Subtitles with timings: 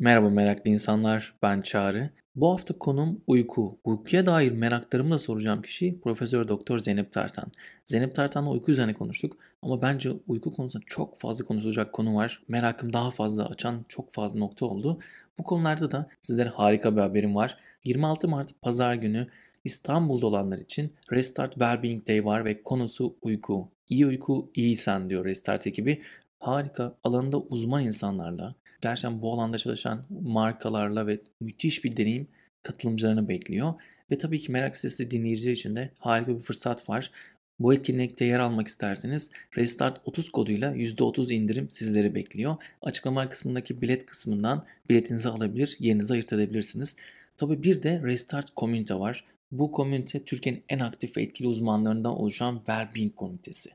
[0.00, 2.10] Merhaba meraklı insanlar, ben Çağrı.
[2.36, 3.78] Bu hafta konum uyku.
[3.84, 7.52] Uykuya dair meraklarımı da soracağım kişi Profesör Doktor Zeynep Tartan.
[7.84, 12.42] Zeynep Tartan'la uyku üzerine konuştuk ama bence uyku konusunda çok fazla konuşulacak konu var.
[12.48, 14.98] Merakım daha fazla açan çok fazla nokta oldu.
[15.38, 17.56] Bu konularda da sizlere harika bir haberim var.
[17.84, 19.26] 26 Mart Pazar günü
[19.64, 23.68] İstanbul'da olanlar için Restart Wellbeing Day var ve konusu uyku.
[23.88, 26.02] İyi uyku, iyi sen diyor Restart ekibi.
[26.38, 32.28] Harika, alanında uzman insanlarla, gerçekten bu alanda çalışan markalarla ve müthiş bir deneyim
[32.62, 33.74] katılımcılarını bekliyor.
[34.10, 37.10] Ve tabii ki merak sesi dinleyiciler için de harika bir fırsat var.
[37.58, 42.56] Bu etkinlikte yer almak isterseniz Restart 30 koduyla %30 indirim sizleri bekliyor.
[42.82, 46.96] Açıklamalar kısmındaki bilet kısmından biletinizi alabilir, yerinizi ayırt edebilirsiniz.
[47.36, 49.24] Tabii bir de Restart Community var.
[49.52, 53.70] Bu komünite Türkiye'nin en aktif ve etkili uzmanlarından oluşan Wellbeing Komitesi.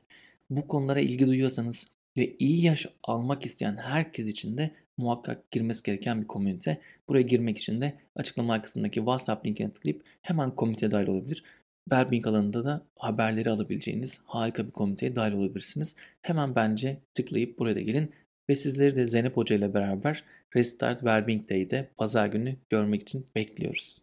[0.50, 6.22] Bu konulara ilgi duyuyorsanız ve iyi yaş almak isteyen herkes için de muhakkak girmesi gereken
[6.22, 6.80] bir komünite.
[7.08, 11.44] Buraya girmek için de açıklama kısmındaki WhatsApp linkine tıklayıp hemen komite dahil olabilir.
[11.90, 15.96] Wellbeing alanında da haberleri alabileceğiniz harika bir komiteye dahil olabilirsiniz.
[16.22, 18.10] Hemen bence tıklayıp buraya da gelin
[18.48, 20.24] ve sizleri de Zeynep Hoca ile beraber
[20.56, 24.02] Restart Wellbeing Day'de pazar günü görmek için bekliyoruz.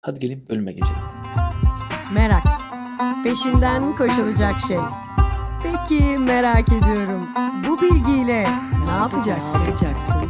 [0.00, 1.02] Hadi gelin bölüme geçelim.
[2.14, 2.44] Merak.
[3.24, 4.78] Peşinden koşulacak şey.
[5.62, 7.28] Peki merak ediyorum.
[7.68, 8.44] Bu bilgiyle
[8.86, 9.60] ne yapacaksın?
[9.60, 10.28] Ne yapacaksın?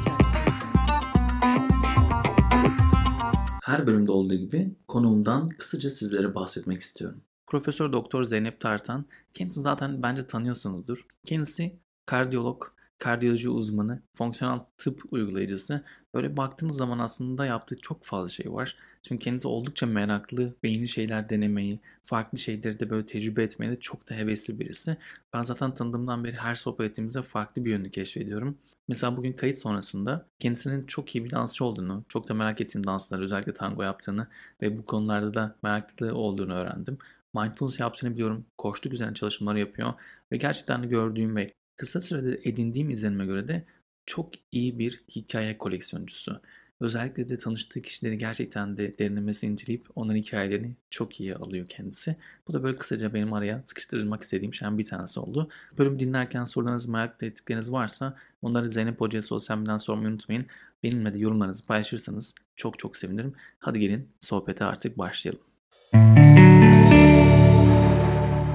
[3.62, 7.20] Her bölümde olduğu gibi konuğumdan kısaca sizlere bahsetmek istiyorum.
[7.47, 11.06] Profesör Doktor Zeynep Tartan, kendisi zaten bence tanıyorsunuzdur.
[11.25, 12.64] Kendisi kardiyolog,
[12.98, 15.84] kardiyoloji uzmanı, fonksiyonel tıp uygulayıcısı.
[16.14, 18.77] Böyle baktığınız zaman aslında yaptığı çok fazla şey var.
[19.03, 23.81] Çünkü kendisi oldukça meraklı ve yeni şeyler denemeyi, farklı şeyleri de böyle tecrübe etmeye de
[23.81, 24.97] çok da hevesli birisi.
[25.34, 28.58] Ben zaten tanıdığımdan beri her sohbet ettiğimizde farklı bir yönünü keşfediyorum.
[28.89, 33.23] Mesela bugün kayıt sonrasında kendisinin çok iyi bir dansçı olduğunu, çok da merak ettiğim dansları
[33.23, 34.27] özellikle tango yaptığını
[34.62, 36.98] ve bu konularda da meraklı olduğunu öğrendim.
[37.34, 38.47] Mindfulness yaptığını biliyorum.
[38.58, 39.92] Koştuk üzerine çalışmaları yapıyor
[40.33, 43.64] ve gerçekten gördüğüm ve kısa sürede edindiğim izlenime göre de
[44.07, 46.40] çok iyi bir hikaye koleksiyoncusu.
[46.83, 52.17] Özellikle de tanıştığı kişileri gerçekten de derinlemesine inceleyip onların hikayelerini çok iyi alıyor kendisi.
[52.48, 55.48] Bu da böyle kısaca benim araya sıkıştırmak istediğim şeyden bir tanesi oldu.
[55.79, 60.47] Bölüm dinlerken sorularınız, merak ettikleriniz varsa onları Zeynep Hoca'ya sosyal medyadan sormayı unutmayın.
[60.83, 63.35] Benimle de yorumlarınızı paylaşırsanız çok çok sevinirim.
[63.59, 65.43] Hadi gelin sohbete artık başlayalım.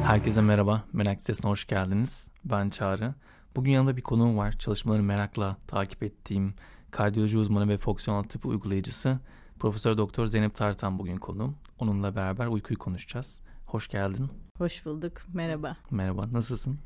[0.03, 2.31] Herkese merhaba, Merak Sitesi'ne hoş geldiniz.
[2.45, 3.13] Ben Çağrı.
[3.55, 4.51] Bugün yanında bir konuğum var.
[4.59, 6.53] Çalışmaları merakla takip ettiğim
[6.91, 9.19] kardiyoloji uzmanı ve fonksiyonel tıp uygulayıcısı
[9.59, 11.55] Profesör Doktor Zeynep Tartan bugün konuğum.
[11.79, 13.41] Onunla beraber uykuyu konuşacağız.
[13.65, 14.29] Hoş geldin.
[14.57, 15.13] Hoş bulduk.
[15.33, 15.77] Merhaba.
[15.91, 16.29] Merhaba.
[16.31, 16.79] Nasılsın?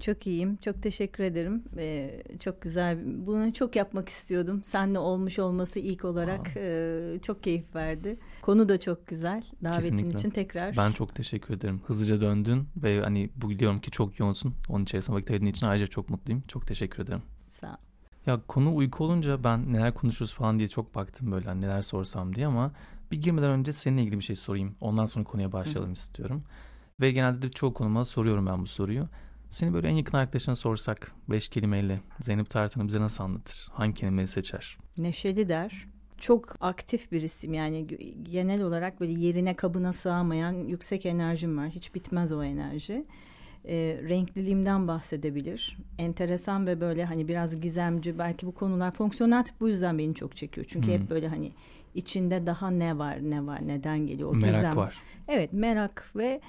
[0.00, 0.56] Çok iyiyim.
[0.56, 1.64] Çok teşekkür ederim.
[1.76, 2.98] Ee, çok güzel.
[3.26, 4.62] Bunu çok yapmak istiyordum.
[4.64, 8.18] Seninle olmuş olması ilk olarak e, çok keyif verdi.
[8.42, 9.42] Konu da çok güzel.
[9.64, 10.18] Davetin Kesinlikle.
[10.18, 10.76] için tekrar.
[10.76, 11.80] Ben çok teşekkür ederim.
[11.86, 14.54] Hızlıca döndün ve hani bu biliyorum ki çok yoğunsun.
[14.68, 16.42] Onun içerisinde vakit ayırdığın için ayrıca çok mutluyum.
[16.48, 17.22] Çok teşekkür ederim.
[17.48, 17.87] Sağ ol.
[18.26, 22.34] Ya konu uyku olunca ben neler konuşuruz falan diye çok baktım böyle hani neler sorsam
[22.34, 22.72] diye ama
[23.10, 24.74] bir girmeden önce seninle ilgili bir şey sorayım.
[24.80, 25.92] Ondan sonra konuya başlayalım Hı.
[25.92, 26.42] istiyorum.
[27.00, 29.08] Ve genelde de çoğu konuma soruyorum ben bu soruyu.
[29.50, 33.68] Seni böyle en yakın arkadaşına sorsak beş kelimeyle Zeynep Tartan'ı bize nasıl anlatır?
[33.72, 34.78] Hangi kelimeyi seçer?
[34.98, 35.86] Neşeli der.
[36.18, 37.86] Çok aktif bir isim yani
[38.22, 41.68] genel olarak böyle yerine kabına sığamayan yüksek enerjim var.
[41.68, 43.04] Hiç bitmez o enerji
[43.68, 45.78] e, renkliliğimden bahsedebilir.
[45.98, 50.36] Enteresan ve böyle hani biraz gizemci belki bu konular fonksiyonel tip bu yüzden beni çok
[50.36, 50.66] çekiyor.
[50.70, 50.94] Çünkü hmm.
[50.94, 51.52] hep böyle hani
[51.94, 54.76] içinde daha ne var ne var neden geliyor o merak gizem.
[54.76, 54.94] var.
[55.28, 56.40] Evet merak ve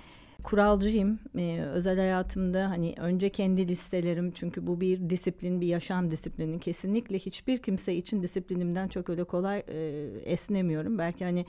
[0.44, 1.20] kuralcıyım.
[1.38, 6.60] Ee, özel hayatımda hani önce kendi listelerim çünkü bu bir disiplin, bir yaşam disiplini.
[6.60, 9.78] Kesinlikle hiçbir kimse için disiplinimden çok öyle kolay e,
[10.26, 10.98] esnemiyorum.
[10.98, 11.46] Belki hani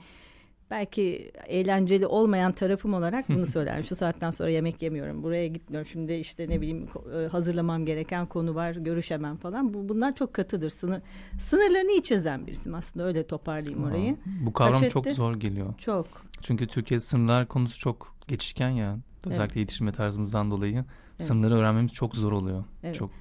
[0.71, 3.83] belki eğlenceli olmayan tarafım olarak bunu söylerim.
[3.83, 5.23] Şu saatten sonra yemek yemiyorum.
[5.23, 5.89] Buraya gitmiyorum.
[5.91, 8.71] Şimdi işte ne bileyim e, hazırlamam gereken konu var.
[8.71, 9.73] Görüşemem falan.
[9.73, 10.69] Bu bunlar çok katıdır.
[10.69, 11.01] Sınır
[11.39, 13.05] sınırlarını iyi çizen birisim aslında.
[13.05, 14.17] Öyle toparlayayım orayı.
[14.45, 15.77] Bu kavram çok zor geliyor.
[15.77, 16.07] Çok.
[16.41, 18.97] Çünkü Türkiye sınırlar konusu çok geçişken ya.
[19.25, 19.55] Özellikle evet.
[19.55, 20.85] yetişme tarzımızdan dolayı evet.
[21.17, 22.63] sınırları öğrenmemiz çok zor oluyor.
[22.83, 22.95] Evet.
[22.95, 23.11] Çok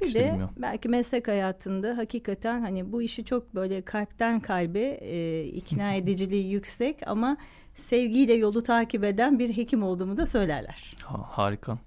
[0.00, 5.94] bir de belki meslek hayatında hakikaten hani bu işi çok böyle kalpten kalbe e, ikna
[5.94, 7.36] ediciliği yüksek ama
[7.74, 10.96] sevgiyle yolu takip eden bir hekim olduğumu da söylerler.
[11.04, 11.78] Ha, harika.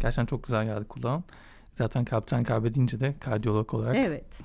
[0.00, 1.24] Gerçekten çok güzel geldi kulağım.
[1.74, 3.96] Zaten kalpten kalbe deyince de kardiyolog olarak.
[3.96, 4.40] Evet.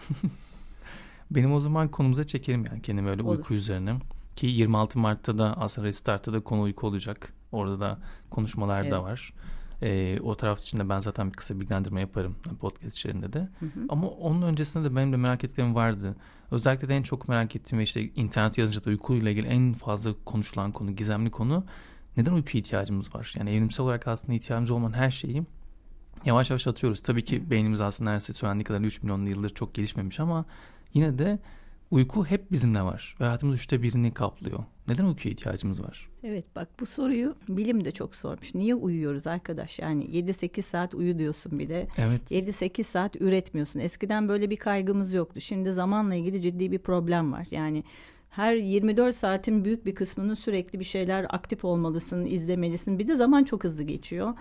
[1.31, 3.37] Benim o zaman konumuza çekelim yani kendimi öyle Olur.
[3.37, 3.95] uyku üzerine.
[4.35, 7.33] Ki 26 Mart'ta da aslında Restart'ta da konu uyku olacak.
[7.51, 7.99] Orada da
[8.29, 8.91] konuşmalar evet.
[8.91, 9.33] da var.
[9.81, 13.39] E, o taraf için de ben zaten bir kısa bilgilendirme yaparım podcast içerisinde de.
[13.39, 13.85] Hı hı.
[13.89, 16.15] Ama onun öncesinde de benim de merak ettiklerim vardı.
[16.51, 20.13] Özellikle de en çok merak ettiğim ve işte internet yazınca da uykuyla ilgili en fazla
[20.25, 21.65] konuşulan konu, gizemli konu
[22.17, 23.33] neden uykuya ihtiyacımız var?
[23.37, 25.43] Yani evrimsel olarak aslında ihtiyacımız olmayan her şeyi
[26.25, 27.01] yavaş yavaş atıyoruz.
[27.01, 30.45] Tabii ki beynimiz aslında neredeyse söylendiği kadar 3 milyon yıldır çok gelişmemiş ama
[30.93, 31.39] yine de
[31.91, 33.15] uyku hep bizimle var.
[33.19, 34.63] Ve hayatımız üçte birini kaplıyor.
[34.87, 36.09] Neden uykuya ihtiyacımız var?
[36.23, 38.55] Evet bak bu soruyu bilim de çok sormuş.
[38.55, 39.79] Niye uyuyoruz arkadaş?
[39.79, 41.87] Yani 7-8 saat uyu diyorsun bir de.
[41.97, 42.31] Evet.
[42.31, 43.79] 7-8 saat üretmiyorsun.
[43.79, 45.41] Eskiden böyle bir kaygımız yoktu.
[45.41, 47.47] Şimdi zamanla ilgili ciddi bir problem var.
[47.51, 47.83] Yani
[48.29, 52.99] her 24 saatin büyük bir kısmının sürekli bir şeyler aktif olmalısın, izlemelisin.
[52.99, 54.33] Bir de zaman çok hızlı geçiyor.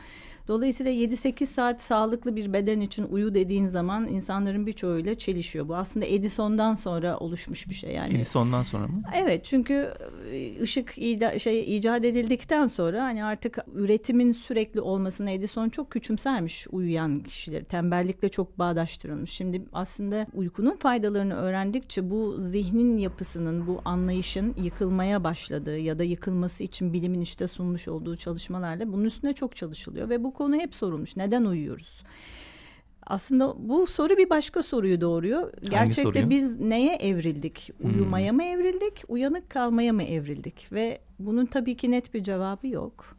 [0.49, 5.69] Dolayısıyla 7-8 saat sağlıklı bir beden için uyu dediğin zaman insanların birçoğuyla çelişiyor.
[5.69, 8.15] Bu aslında Edison'dan sonra oluşmuş bir şey yani.
[8.15, 9.03] Edison'dan sonra mı?
[9.15, 9.95] Evet çünkü
[10.33, 16.67] e, ışık ida, şey icat edildikten sonra hani artık üretimin sürekli olmasına Edison çok küçümsermiş
[16.71, 17.65] uyuyan kişileri.
[17.65, 19.31] Tembellikle çok bağdaştırılmış.
[19.31, 26.65] Şimdi aslında uykunun faydalarını öğrendikçe bu zihnin yapısının, bu anlayışın yıkılmaya başladığı ya da yıkılması
[26.65, 31.17] için bilimin işte sunmuş olduğu çalışmalarla bunun üstüne çok çalışılıyor ve bu konu hep sorulmuş.
[31.17, 32.03] Neden uyuyoruz?
[33.07, 35.53] Aslında bu soru bir başka soruyu doğuruyor.
[35.71, 36.31] Gerçekte soruyu?
[36.31, 37.71] biz neye evrildik?
[37.83, 38.37] Uyumaya hmm.
[38.37, 39.05] mı evrildik?
[39.09, 40.73] Uyanık kalmaya mı evrildik?
[40.73, 43.17] Ve bunun tabii ki net bir cevabı yok.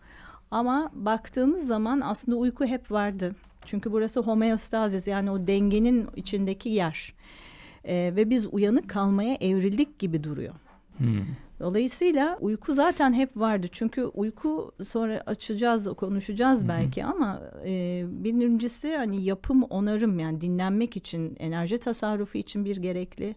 [0.51, 3.35] Ama baktığımız zaman aslında uyku hep vardı.
[3.65, 7.13] Çünkü burası homeostazis yani o dengenin içindeki yer.
[7.85, 10.53] Ee, ve biz uyanık kalmaya evrildik gibi duruyor.
[10.97, 11.25] Hmm.
[11.59, 13.67] Dolayısıyla uyku zaten hep vardı.
[13.71, 16.69] Çünkü uyku sonra açacağız, konuşacağız Hı-hı.
[16.69, 23.35] belki ama e, birincisi hani yapım, onarım yani dinlenmek için, enerji tasarrufu için bir gerekli.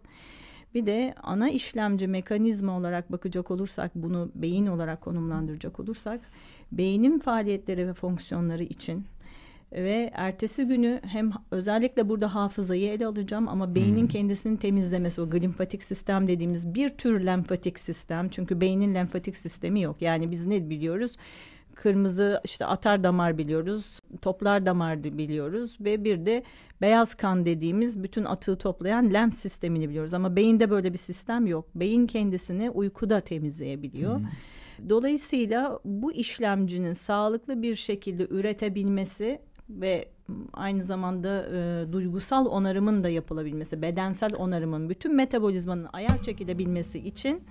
[0.75, 6.21] Bir de ana işlemci mekanizma olarak bakacak olursak bunu beyin olarak konumlandıracak olursak
[6.73, 9.05] beynin faaliyetleri ve fonksiyonları için
[9.73, 14.09] ve ertesi günü hem özellikle burada hafızayı ele alacağım ama beynin hmm.
[14.09, 20.03] kendisini temizlemesi o glimfatik sistem dediğimiz bir tür lenfatik sistem çünkü beynin lenfatik sistemi yok
[20.03, 21.17] yani biz ne biliyoruz
[21.75, 26.43] kırmızı işte atar damar biliyoruz toplar damar biliyoruz ve bir de
[26.81, 31.69] beyaz kan dediğimiz bütün atığı toplayan lenf sistemini biliyoruz ama beyinde böyle bir sistem yok
[31.75, 34.19] beyin kendisini uykuda temizleyebiliyor.
[34.19, 34.27] Hmm.
[34.89, 40.09] Dolayısıyla bu işlemcinin sağlıklı bir şekilde üretebilmesi ve
[40.53, 47.45] aynı zamanda e, duygusal onarımın da yapılabilmesi, bedensel onarımın, bütün metabolizmanın ayar çekilebilmesi için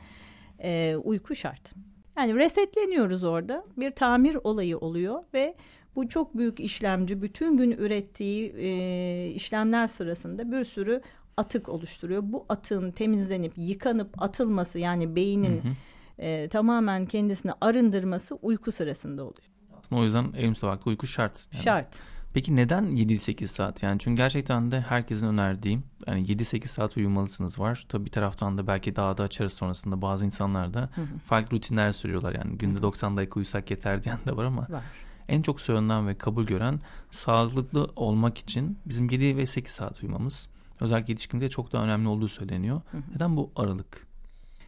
[0.60, 1.74] e, uyku şart.
[2.18, 3.66] Yani resetleniyoruz orada.
[3.78, 5.56] Bir tamir olayı oluyor ve
[5.96, 11.02] bu çok büyük işlemci bütün gün ürettiği e, işlemler sırasında bir sürü
[11.38, 12.22] atık oluşturuyor.
[12.26, 15.74] Bu atığın temizlenip yıkanıp atılması yani beynin hı hı.
[16.20, 19.55] E, tamamen kendisini arındırması uyku sırasında oluyor.
[19.86, 21.48] Aslında o yüzden evrimsel olarak uyku şart.
[21.54, 21.64] Yani.
[21.64, 22.02] Şart.
[22.34, 23.84] Peki neden 7-8 saat?
[23.84, 27.86] Yani çünkü gerçekten de herkesin önerdiği yani 7-8 saat uyumalısınız var.
[27.90, 31.18] Tabii bir taraftan da belki daha da açarız sonrasında bazı insanlar da hı hı.
[31.26, 32.36] farklı rutinler sürüyorlar.
[32.36, 32.82] Yani günde hı hı.
[32.82, 34.84] 90 dakika uyusak yeter diyen de var ama var.
[35.28, 36.80] en çok söylenen ve kabul gören
[37.10, 40.50] sağlıklı olmak için bizim 7 ve 8 saat uyumamız.
[40.81, 42.81] Özellikle yetişkinde çok daha önemli olduğu söyleniyor.
[42.92, 43.02] Hı hı.
[43.16, 44.08] Neden bu aralık?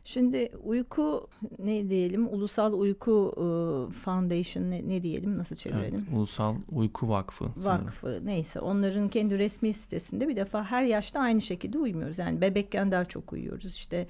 [0.07, 1.27] Şimdi uyku
[1.59, 2.27] ne diyelim?
[2.27, 3.43] Ulusal Uyku e,
[3.91, 5.37] Foundation ne, ne diyelim?
[5.37, 6.05] Nasıl çevirelim?
[6.07, 7.45] Evet, Ulusal Uyku Vakfı.
[7.45, 8.25] Vakfı sanırım.
[8.25, 8.59] neyse.
[8.59, 12.19] Onların kendi resmi sitesinde bir defa her yaşta aynı şekilde uyumuyoruz.
[12.19, 13.75] Yani bebekken daha çok uyuyoruz.
[13.75, 14.07] İşte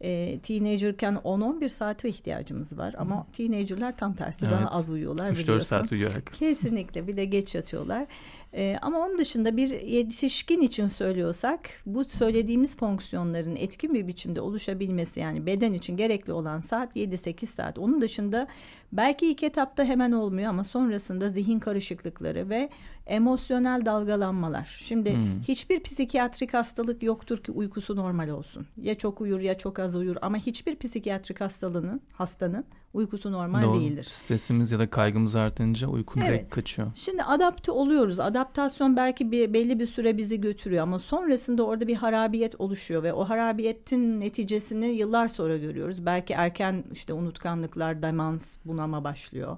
[0.00, 3.32] e, teenagerken 10-11 saate ihtiyacımız var ama hmm.
[3.32, 4.58] teenagerler tam tersi evet.
[4.58, 6.22] daha az uyuyorlar 3-4 saat uyuyor.
[6.22, 8.06] Kesinlikle bir de geç yatıyorlar.
[8.52, 15.20] E, ama onun dışında bir yetişkin için söylüyorsak bu söylediğimiz fonksiyonların etkin bir biçimde oluşabilmesi
[15.20, 17.78] yani beden için gerekli olan saat 7-8 saat.
[17.78, 18.46] Onun dışında
[18.92, 22.70] belki ilk etapta hemen olmuyor ama sonrasında zihin karışıklıkları ve
[23.06, 24.78] emosyonel dalgalanmalar.
[24.82, 25.40] Şimdi hmm.
[25.48, 28.66] hiçbir psikiyatrik hastalık yoktur ki uykusu normal olsun.
[28.76, 32.64] Ya çok uyur ya çok az uyur ama hiçbir psikiyatrik hastalığının hastanın
[32.94, 33.80] uykusu normal Doğru.
[33.80, 34.06] değildir.
[34.08, 36.28] Stresimiz ya da kaygımız artınca uyku evet.
[36.28, 36.90] direkt kaçıyor.
[36.94, 38.20] Şimdi adapte oluyoruz.
[38.20, 43.12] Adaptasyon belki bir, belli bir süre bizi götürüyor ama sonrasında orada bir harabiyet oluşuyor ve
[43.12, 46.06] o harabiyetin neticesini yıllar sonra görüyoruz.
[46.06, 49.56] Belki erken işte unutkanlıklar, demans, bunama başlıyor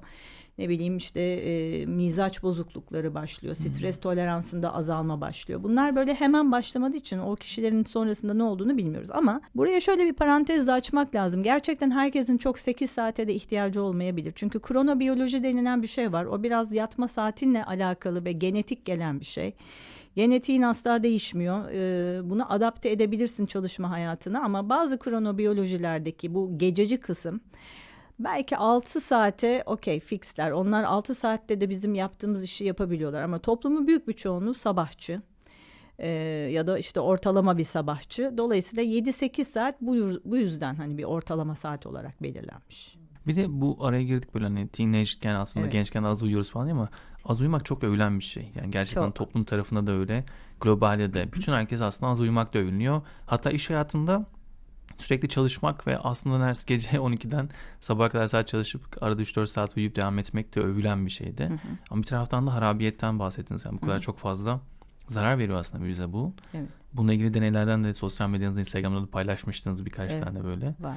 [0.61, 3.55] ne bileyim işte e, mizaç bozuklukları başlıyor.
[3.55, 4.03] Stres hmm.
[4.03, 5.63] toleransında azalma başlıyor.
[5.63, 9.11] Bunlar böyle hemen başlamadığı için o kişilerin sonrasında ne olduğunu bilmiyoruz.
[9.11, 11.43] Ama buraya şöyle bir parantez de açmak lazım.
[11.43, 14.33] Gerçekten herkesin çok 8 saate de ihtiyacı olmayabilir.
[14.35, 16.25] Çünkü kronobiyoloji denilen bir şey var.
[16.25, 19.55] O biraz yatma saatinle alakalı ve genetik gelen bir şey.
[20.15, 21.71] Genetiğin asla değişmiyor.
[21.71, 27.41] Ee, bunu adapte edebilirsin çalışma hayatına ama bazı kronobiyolojilerdeki bu gececi kısım
[28.25, 30.51] belki 6 saate okey fixler.
[30.51, 35.23] Onlar 6 saatte de bizim yaptığımız işi yapabiliyorlar ama toplumun büyük bir çoğunluğu sabahçı.
[35.99, 36.09] Ee,
[36.53, 38.35] ya da işte ortalama bir sabahçı.
[38.37, 42.97] Dolayısıyla 7-8 saat bu, bu yüzden hani bir ortalama saat olarak belirlenmiş.
[43.27, 45.73] Bir de bu araya girdik böyle hani teenage'ken aslında evet.
[45.73, 46.89] gençken az uyuyoruz falan ama
[47.25, 48.53] az uyumak çok övülen bir şey.
[48.55, 49.15] Yani gerçekten çok.
[49.15, 50.25] toplum tarafında da öyle,
[50.61, 51.33] globalde de.
[51.33, 53.03] Bütün herkes aslında az uyumak da övünüyor.
[53.27, 54.27] Hatta iş hayatında
[54.99, 57.49] sürekli çalışmak ve aslında neredeyse gece 12'den
[57.81, 61.45] sabaha kadar saat çalışıp arada 3-4 saat uyuyup devam etmek de övülen bir şeydi.
[61.45, 61.59] Hı hı.
[61.91, 63.65] Ama bir taraftan da harabiyetten bahsettiniz.
[63.65, 64.03] Yani bu kadar hı.
[64.03, 64.61] çok fazla
[65.09, 66.33] zarar veriyor aslında bize bu.
[66.55, 66.69] Evet.
[66.93, 70.25] Bununla ilgili deneylerden de sosyal medyanızda Instagram'da da paylaşmıştınız birkaç evet.
[70.25, 70.75] tane böyle.
[70.81, 70.97] Var.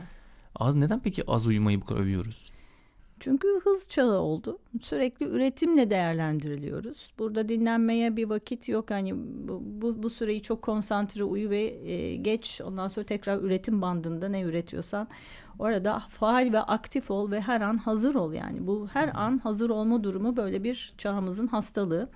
[0.55, 2.51] Az, neden peki az uyumayı bu kadar övüyoruz?
[3.19, 4.59] Çünkü hız çağı oldu.
[4.81, 7.11] Sürekli üretimle değerlendiriliyoruz.
[7.19, 8.91] Burada dinlenmeye bir vakit yok.
[8.91, 9.15] Hani
[9.47, 12.61] bu, bu, bu süreyi çok konsantre uyu ve e, geç.
[12.65, 15.07] Ondan sonra tekrar üretim bandında ne üretiyorsan
[15.59, 18.67] orada faal ve aktif ol ve her an hazır ol yani.
[18.67, 22.09] Bu her an hazır olma durumu böyle bir çağımızın hastalığı.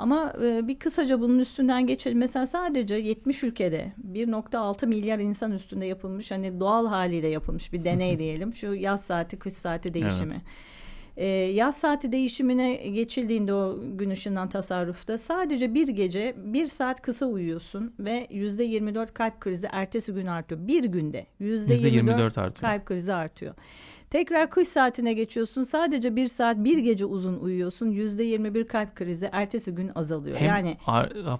[0.00, 2.18] Ama e, bir kısaca bunun üstünden geçelim.
[2.18, 8.18] Mesela sadece 70 ülkede 1.6 milyar insan üstünde yapılmış hani doğal haliyle yapılmış bir deney
[8.18, 8.54] diyelim.
[8.54, 10.32] Şu yaz saati kış saati değişimi.
[10.32, 10.42] Evet.
[11.16, 17.26] Ee, yaz saati değişimine geçildiğinde o gün ışığından tasarrufta sadece bir gece bir saat kısa
[17.26, 20.66] uyuyorsun ve yüzde 24 kalp krizi ertesi gün artıyor.
[20.66, 23.54] Bir günde yüzde 24 kalp krizi artıyor.
[24.10, 25.62] Tekrar kış saatine geçiyorsun.
[25.62, 27.90] Sadece bir saat bir gece uzun uyuyorsun.
[27.90, 30.36] Yüzde yirmi bir kalp krizi ertesi gün azalıyor.
[30.36, 30.76] Hem yani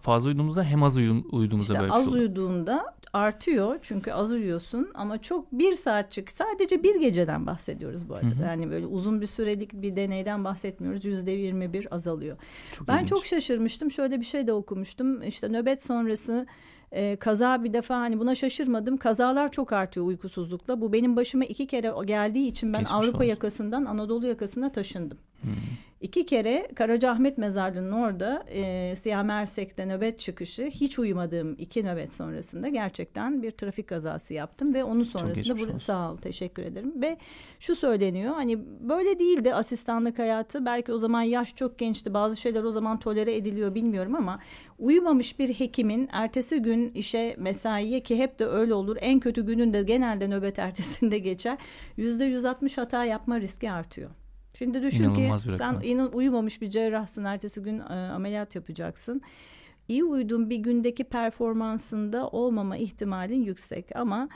[0.03, 5.23] fazla uyuduğumuzda hem az uyuduğumuzda işte böyle az şey uyuduğunda artıyor çünkü az uyuyorsun ama
[5.23, 8.27] çok bir saatçik sadece bir geceden bahsediyoruz bu arada.
[8.27, 8.43] Hı hı.
[8.45, 11.05] Yani böyle uzun bir sürelik bir deneyden bahsetmiyoruz.
[11.05, 12.37] Yüzde yirmi bir azalıyor.
[12.73, 13.09] Çok ben ilginç.
[13.09, 13.91] çok şaşırmıştım.
[13.91, 15.23] Şöyle bir şey de okumuştum.
[15.23, 16.47] İşte nöbet sonrası
[16.93, 18.97] e, kaza bir defa hani buna şaşırmadım.
[18.97, 20.81] Kazalar çok artıyor uykusuzlukla.
[20.81, 23.29] Bu benim başıma iki kere geldiği için ben Geçmiş Avrupa olsun.
[23.29, 25.19] yakasından Anadolu yakasına taşındım.
[25.43, 25.51] Hmm.
[26.01, 32.69] İki kere Karacaahmet Mezarlığı'nın orada e, Siyah Mersek'te nöbet çıkışı hiç uyumadığım iki nöbet sonrasında
[32.69, 37.03] gerçekten bir trafik kazası yaptım ve onun sonrasında bu, sağ ol teşekkür ederim.
[37.03, 37.17] Ve
[37.59, 40.67] şu söyleniyor hani böyle değildi asistanlık hayatı.
[40.67, 44.39] Belki o zaman yaş çok gençti bazı şeyler o zaman tolere ediliyor bilmiyorum ama
[44.79, 49.83] uyumamış bir hekimin ertesi gün işe mesaiye ki hep de öyle olur en kötü gününde
[49.83, 51.59] genelde nöbet ertesinde geçer
[51.97, 54.11] yüzde yüz altmış hata yapma riski artıyor.
[54.55, 57.25] Şimdi düşün İnanılmaz ki sen inan, uyumamış bir cerrahsın.
[57.25, 59.23] Ertesi gün e, ameliyat yapacaksın.
[59.89, 64.29] İyi uyuduğun bir gündeki performansında olmama ihtimalin yüksek ama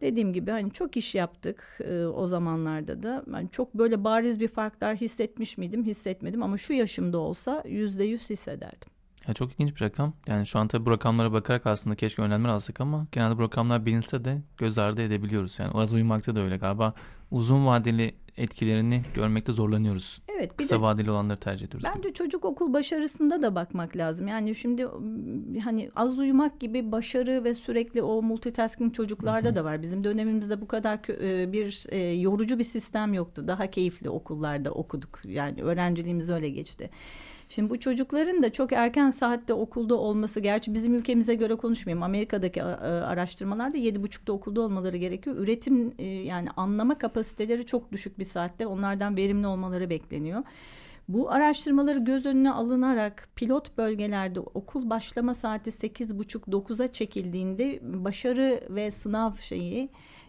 [0.00, 3.24] dediğim gibi hani çok iş yaptık e, o zamanlarda da.
[3.32, 5.84] Yani çok böyle bariz bir farklar hissetmiş miydim?
[5.84, 8.91] Hissetmedim ama şu yaşımda olsa yüzde yüz hissederdim.
[9.28, 10.12] Ya çok ilginç bir rakam.
[10.28, 13.86] Yani şu an tabii bu rakamlara bakarak aslında keşke önlemler alsak ama genelde bu rakamlar
[13.86, 15.58] bilinse de göz ardı edebiliyoruz.
[15.58, 16.94] Yani az uyumakta da öyle galiba.
[17.30, 20.22] Uzun vadeli etkilerini görmekte zorlanıyoruz.
[20.28, 20.52] Evet.
[20.52, 21.88] Bir Kısa de, vadeli olanları tercih ediyoruz.
[21.96, 22.14] Bence gibi.
[22.14, 24.28] çocuk okul başarısında da bakmak lazım.
[24.28, 24.86] Yani şimdi
[25.64, 29.56] hani az uyumak gibi başarı ve sürekli o multitasking çocuklarda Hı-hı.
[29.56, 29.82] da var.
[29.82, 33.48] Bizim dönemimizde bu kadar e, bir e, yorucu bir sistem yoktu.
[33.48, 35.20] Daha keyifli okullarda okuduk.
[35.24, 36.90] Yani öğrenciliğimiz öyle geçti.
[37.54, 42.02] Şimdi bu çocukların da çok erken saatte okulda olması, gerçi bizim ülkemize göre konuşmayayım.
[42.02, 45.36] Amerika'daki e, araştırmalarda yedi buçukta okulda olmaları gerekiyor.
[45.36, 48.66] Üretim e, yani anlama kapasiteleri çok düşük bir saatte.
[48.66, 50.42] Onlardan verimli olmaları bekleniyor.
[51.08, 59.32] Bu araştırmaları göz önüne alınarak pilot bölgelerde okul başlama saati 8.30-9'a çekildiğinde başarı ve sınav
[59.34, 59.88] şeyi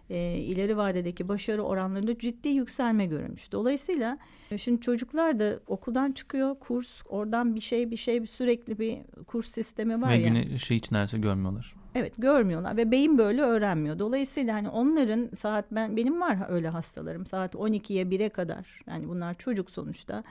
[0.10, 3.52] e, ileri vadedeki başarı oranlarında ciddi yükselme görülmüş.
[3.52, 4.18] Dolayısıyla
[4.52, 8.98] e, şimdi çocuklar da okuldan çıkıyor kurs oradan bir şey bir şey bir sürekli bir
[9.28, 10.20] kurs sistemi var ve ya.
[10.20, 11.74] Ve güne ışığı hiç neredeyse görmüyorlar.
[11.96, 14.00] Evet görmüyorlar ve beyin böyle öğrenmiyor.
[14.00, 19.34] Dolayısıyla hani onların saat ben benim var öyle hastalarım saat 12'ye 1'e kadar yani bunlar
[19.34, 20.24] çocuk sonuçta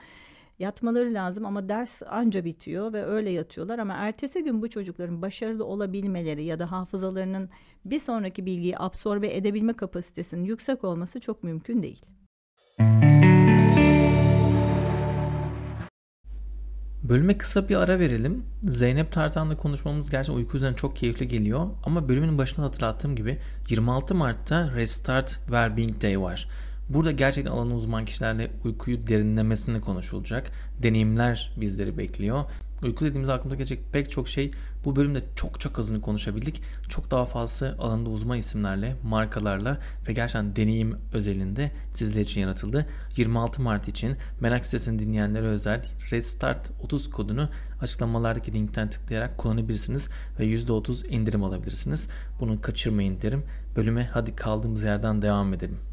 [0.59, 5.65] yatmaları lazım ama ders anca bitiyor ve öyle yatıyorlar ama ertesi gün bu çocukların başarılı
[5.65, 7.49] olabilmeleri ya da hafızalarının
[7.85, 12.05] bir sonraki bilgiyi absorbe edebilme kapasitesinin yüksek olması çok mümkün değil.
[17.03, 18.45] Bölüme kısa bir ara verelim.
[18.63, 21.67] Zeynep Tartan'la konuşmamız gerçekten uyku üzerine çok keyifli geliyor.
[21.85, 26.47] Ama bölümün başında hatırlattığım gibi 26 Mart'ta Restart Wellbeing Day var.
[26.89, 30.51] Burada gerçekten alanı uzman kişilerle uykuyu derinlemesine konuşulacak.
[30.83, 32.43] Deneyimler bizleri bekliyor.
[32.83, 34.51] Uyku dediğimiz aklımıza gelecek pek çok şey
[34.85, 36.61] bu bölümde çok çok azını konuşabildik.
[36.89, 42.85] Çok daha fazla alanında uzman isimlerle, markalarla ve gerçekten deneyim özelinde sizler için yaratıldı.
[43.17, 47.49] 26 Mart için merak sitesini dinleyenlere özel Restart 30 kodunu
[47.81, 50.09] açıklamalardaki linkten tıklayarak kullanabilirsiniz
[50.39, 52.09] ve %30 indirim alabilirsiniz.
[52.39, 53.43] Bunu kaçırmayın derim.
[53.75, 55.92] Bölüme hadi kaldığımız yerden devam edelim.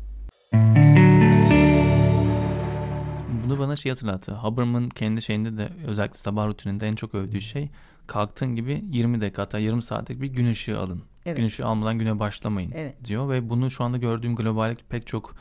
[3.44, 4.32] Bunu bana şey hatırlattı.
[4.32, 7.68] Haberman kendi şeyinde de özellikle sabah rutininde en çok övdüğü şey
[8.06, 11.02] kalktığın gibi 20 dakika hatta yarım saatlik bir gün ışığı alın.
[11.26, 11.36] Evet.
[11.36, 13.04] Gün ışığı almadan güne başlamayın Evet.
[13.04, 15.34] diyor ve bunu şu anda gördüğüm global pek çok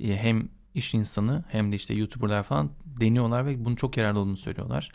[0.00, 2.70] e, hem iş insanı hem de işte YouTuber'lar falan
[3.00, 4.90] deniyorlar ve bunun çok yararlı olduğunu söylüyorlar.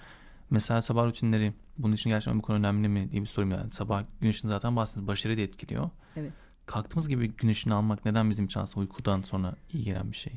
[0.49, 3.71] Mesela sabah rutinleri bunun için gerçekten bu konu önemli mi diye bir sorum yani.
[3.71, 5.07] Sabah gün ışığını zaten bahsettiniz.
[5.07, 5.89] Başarıyı da etkiliyor.
[6.15, 6.33] Evet.
[6.69, 10.33] Kalktığımız gibi gün ışığını almak neden bizim için aslında uykudan sonra iyi gelen bir şey?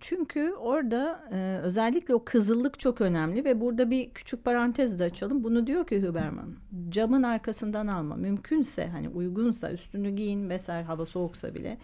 [0.00, 5.44] Çünkü orada e, özellikle o kızıllık çok önemli ve burada bir küçük parantez de açalım.
[5.44, 6.54] Bunu diyor ki Huberman.
[6.88, 8.16] Camın arkasından alma.
[8.16, 11.78] Mümkünse hani uygunsa üstünü giyin vesaire hava soğuksa bile.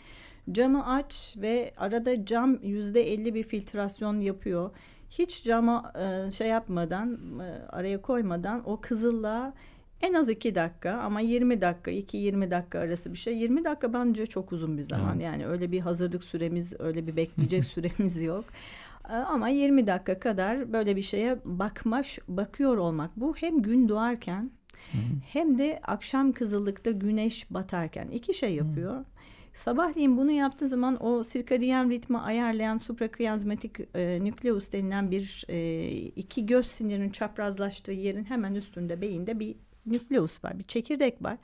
[0.52, 4.70] Camı aç ve arada cam yüzde elli bir filtrasyon yapıyor.
[5.10, 9.54] Hiç cama e, şey yapmadan e, araya koymadan o kızıllığa
[10.00, 13.38] en az 2 dakika ama 20 dakika 2-20 dakika arası bir şey.
[13.38, 15.14] 20 dakika bence çok uzun bir zaman.
[15.14, 15.24] Evet.
[15.24, 18.44] Yani öyle bir hazırlık süremiz öyle bir bekleyecek süremiz yok.
[19.08, 24.50] Ee, Ama 20 dakika kadar böyle bir şeye bakmaş bakıyor olmak bu hem gün doğarken
[25.32, 29.04] hem de akşam kızıllıkta güneş batarken iki şey yapıyor.
[29.52, 36.46] Sabahleyin bunu yaptığı zaman o sirkadiyen ritmi ayarlayan suprakiyazmatik e, nükleus denilen bir e, iki
[36.46, 41.38] göz sinirinin çaprazlaştığı yerin hemen üstünde beyinde bir nükleus var, bir çekirdek var.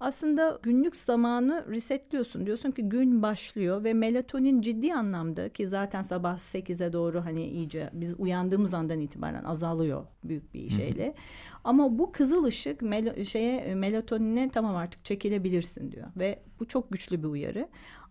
[0.00, 2.46] Aslında günlük zamanı resetliyorsun.
[2.46, 7.90] Diyorsun ki gün başlıyor ve melatonin ciddi anlamda ki zaten sabah 8'e doğru hani iyice
[7.92, 11.14] biz uyandığımız andan itibaren azalıyor büyük bir şeyle.
[11.64, 17.22] Ama bu kızıl ışık mel- şeye melatonine tamam artık çekilebilirsin diyor ve bu çok güçlü
[17.22, 17.68] bir uyarı.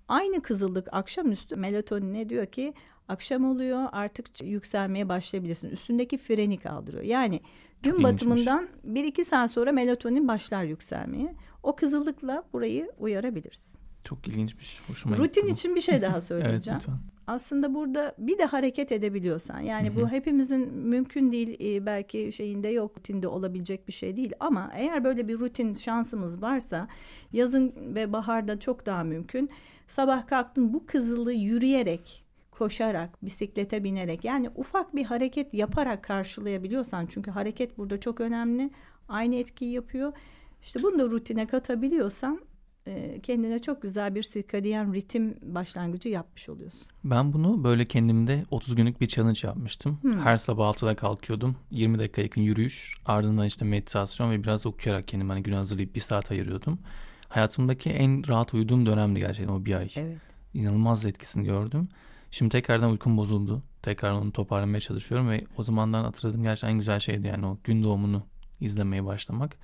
[0.08, 2.74] Aynı kızıllık akşamüstü melatonine diyor ki
[3.08, 5.70] akşam oluyor artık yükselmeye başlayabilirsin.
[5.70, 7.04] Üstündeki freni kaldırıyor.
[7.04, 7.42] Yani
[7.84, 8.14] gün ilginçmiş.
[8.14, 11.36] batımından 1-2 saat sonra melatonin başlar yükselmeye.
[11.64, 13.80] O kızıllıkla burayı uyarabilirsin.
[14.04, 14.82] Çok ilginçmiş.
[14.88, 16.80] Hoşuma Rutin gitti için bir şey daha Evet söyleyeceğim.
[16.80, 17.00] lütfen.
[17.28, 22.98] Aslında burada bir de hareket edebiliyorsan yani bu hepimizin mümkün değil e, belki şeyinde yok
[22.98, 26.88] rutinde olabilecek bir şey değil ama eğer böyle bir rutin şansımız varsa
[27.32, 29.50] yazın ve baharda çok daha mümkün.
[29.88, 32.24] Sabah kalktın bu kızılı yürüyerek
[32.60, 38.72] koşarak, bisiklete binerek yani ufak bir hareket yaparak karşılayabiliyorsan çünkü hareket burada çok önemli.
[39.10, 40.14] Aynı etkiyi yapıyor.
[40.62, 42.42] İşte bunu da rutine katabiliyorsan
[42.88, 46.88] e, kendine çok güzel bir sirkadiyen ritim başlangıcı yapmış oluyorsun.
[47.04, 50.00] Ben bunu böyle kendimde 30 günlük bir challenge yapmıştım.
[50.02, 50.20] Hmm.
[50.20, 51.56] Her sabah 6'da kalkıyordum.
[51.72, 52.96] 20 dakika yakın yürüyüş.
[53.06, 56.80] Ardından işte meditasyon ve biraz okuyarak kendime hani güne hazırlayıp bir saat ayırıyordum.
[57.28, 59.90] Hayatımdaki en rahat uyuduğum dönemdi gerçekten o bir ay.
[59.96, 60.18] Evet.
[60.54, 61.90] İnanılmaz etkisini gördüm.
[62.32, 63.64] Şimdi tekrardan uykum bozuldu.
[63.82, 67.84] Tekrar onu toparlamaya çalışıyorum ve o zamandan hatırladığım gerçekten en güzel şeydi yani o gün
[67.84, 68.24] doğumunu
[68.60, 69.58] izlemeye başlamak.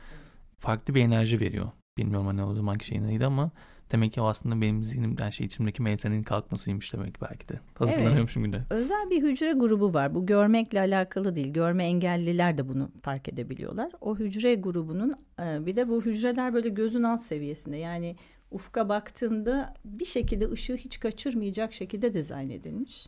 [0.60, 1.67] Farklı bir enerji veriyor.
[1.97, 3.51] Bilmiyorum hani o zamanki şey neydi ama
[3.91, 7.60] demek ki o aslında benim zihnimden şey içimdeki melatoninin kalkmasıymış demek belki de.
[7.80, 8.62] Hazırlanıyormuşum güne.
[8.69, 10.15] Özel bir hücre grubu var.
[10.15, 11.54] Bu görmekle alakalı değil.
[11.54, 13.91] Görme engelliler de bunu fark edebiliyorlar.
[14.01, 17.78] O hücre grubunun e, bir de bu hücreler böyle gözün alt seviyesinde.
[17.78, 18.15] Yani
[18.56, 23.08] ufka baktığında bir şekilde ışığı hiç kaçırmayacak şekilde dizayn edilmiş.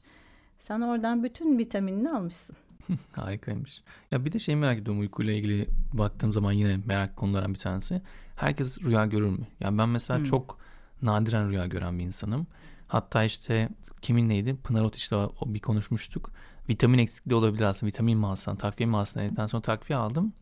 [0.60, 2.56] Sen oradan bütün vitaminini almışsın.
[3.12, 3.84] Harikaymış.
[4.12, 8.02] Ya bir de şey merak ediyorum uykuyla ilgili baktığım zaman yine merak konularından bir tanesi.
[8.36, 9.46] Herkes rüya görür mü?
[9.60, 10.26] Yani ben mesela Hmm.
[10.26, 10.58] çok
[11.02, 12.48] nadiren rüya gören bir insanım.
[12.88, 13.70] Hatta işte
[14.02, 14.56] kimin neydi?
[14.56, 15.12] Pınar Otiç'le
[15.46, 16.32] bir konuşmuştuk.
[16.70, 17.88] Vitamin eksikliği olabilir aslında.
[17.88, 20.34] Vitamin mi alsan, takviye mi alsan sonra takviye aldım.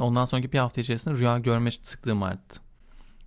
[0.00, 2.60] Ondan sonraki bir hafta içerisinde rüya görme sıklığım arttı.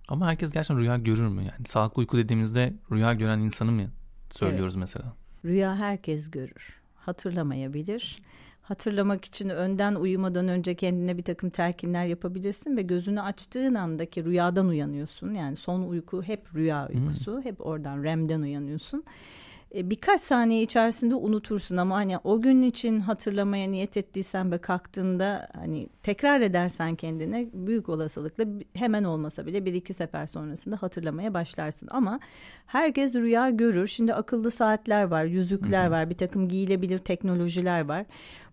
[0.08, 1.42] Ama herkes gerçekten rüya görür mü?
[1.42, 3.90] Yani sağlıklı uyku dediğimizde rüya gören insanı mı
[4.30, 5.12] söylüyoruz mesela?
[5.44, 6.80] Rüya herkes görür.
[6.96, 8.22] Hatırlamayabilir.
[8.62, 14.68] Hatırlamak için önden uyumadan önce kendine bir takım telkinler yapabilirsin ve gözünü açtığın andaki rüyadan
[14.68, 15.34] uyanıyorsun.
[15.34, 17.40] Yani son uyku hep rüya uykusu.
[17.44, 19.04] Hep oradan REM'den uyanıyorsun.
[19.74, 25.48] E, birkaç saniye içerisinde unutursun ama hani o gün için hatırlamaya niyet ettiysen ve kalktığında
[25.54, 31.88] hani tekrar edersen kendine büyük olasılıkla hemen olmasa bile bir iki sefer sonrasında hatırlamaya başlarsın
[31.90, 32.20] ama
[32.66, 33.86] herkes rüya görür.
[33.86, 38.06] Şimdi akıllı saatler var, yüzükler var, bir takım giyilebilir teknolojiler var.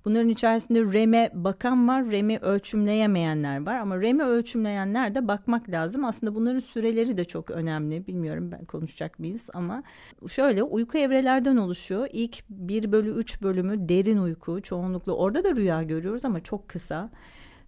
[0.06, 6.06] Bunların içerisinde REM'e bakan var, REM'i ölçümleyemeyenler var ama REM'i ölçümleyenler de bakmak lazım.
[6.06, 8.08] Aslında bunların süreleri de çok önemli.
[8.08, 9.84] Bilmiyorum ben konuşacak mıyız ama
[10.28, 12.08] şöyle uyku evrelerden oluşuyor.
[12.14, 17.10] İlk 1 bölü 3 bölümü derin uyku çoğunlukla orada da rüya görüyoruz ama çok kısa.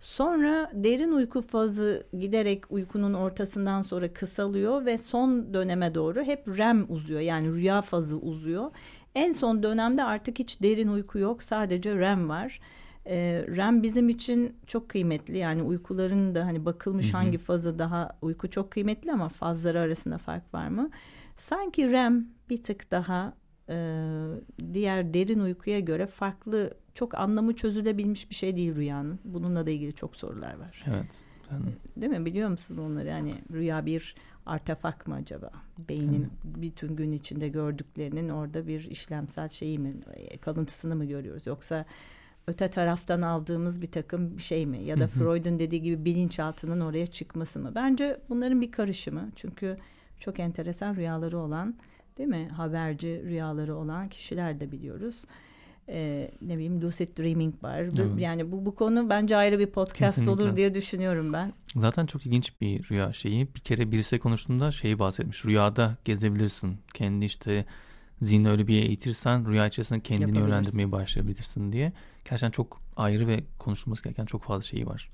[0.01, 6.85] Sonra derin uyku fazı giderek uykunun ortasından sonra kısalıyor ve son döneme doğru hep REM
[6.89, 7.21] uzuyor.
[7.21, 8.71] Yani rüya fazı uzuyor.
[9.15, 11.43] En son dönemde artık hiç derin uyku yok.
[11.43, 12.59] Sadece REM var.
[13.05, 15.37] Ee, REM bizim için çok kıymetli.
[15.37, 20.53] Yani uykuların da hani bakılmış hangi fazı daha uyku çok kıymetli ama fazları arasında fark
[20.53, 20.89] var mı?
[21.35, 23.33] Sanki REM bir tık daha
[24.73, 29.19] diğer derin uykuya göre farklı çok anlamı çözülebilmiş bir şey değil rüyanın.
[29.23, 30.83] Bununla da ilgili çok sorular var.
[30.87, 31.23] Evet.
[31.51, 31.61] Ben...
[32.01, 32.25] Değil mi?
[32.25, 33.07] Biliyor musun onları?
[33.07, 35.51] Yani rüya bir artefak mı acaba?
[35.89, 36.55] Beynin evet.
[36.61, 39.93] bütün gün içinde gördüklerinin orada bir işlemsel şeyi mi,
[40.41, 41.47] kalıntısını mı görüyoruz?
[41.47, 41.85] Yoksa
[42.47, 44.83] öte taraftan aldığımız bir takım şey mi?
[44.83, 47.71] Ya da Freud'un dediği gibi bilinçaltının oraya çıkması mı?
[47.75, 49.29] Bence bunların bir karışımı.
[49.35, 49.77] Çünkü
[50.19, 51.75] çok enteresan rüyaları olan,
[52.17, 52.47] değil mi?
[52.47, 55.25] Haberci rüyaları olan kişiler de biliyoruz
[55.89, 57.79] e, ne bileyim lucid dreaming var.
[57.79, 58.19] Evet.
[58.19, 60.43] Yani bu bu konu bence ayrı bir podcast Kesinlikle.
[60.43, 61.53] olur diye düşünüyorum ben.
[61.75, 63.55] Zaten çok ilginç bir rüya şeyi.
[63.55, 65.45] Bir kere birisi konuştuğunda şeyi bahsetmiş.
[65.45, 66.77] Rüyada gezebilirsin.
[66.93, 67.65] Kendi işte
[68.21, 71.93] zihni öyle bir eğitirsen rüya içerisinde kendini yönlendirmeye başlayabilirsin diye.
[72.23, 75.09] Gerçekten çok ayrı ve konuşulması gereken çok fazla şeyi var.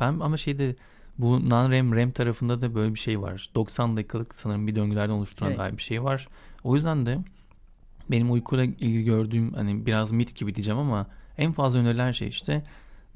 [0.00, 0.76] Ben ama şeyde
[1.18, 3.50] bu non-REM REM tarafında da böyle bir şey var.
[3.54, 5.58] 90 dakikalık sanırım bir döngülerden oluşturan evet.
[5.58, 6.28] dair bir şey var.
[6.64, 7.18] O yüzden de
[8.10, 11.06] benim uykuyla ilgili gördüğüm hani biraz mit gibi diyeceğim ama
[11.38, 12.62] en fazla önerilen şey işte